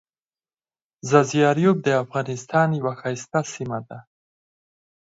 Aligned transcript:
ځاځي 1.09 1.39
اریوب 1.51 1.77
دافغانستان 1.87 2.67
یوه 2.79 2.93
ښایسته 3.01 3.39
سیمه 3.53 3.79
ده. 3.87 3.99